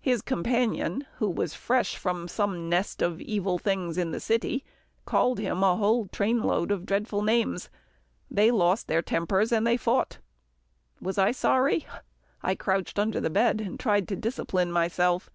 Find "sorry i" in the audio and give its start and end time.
11.32-12.54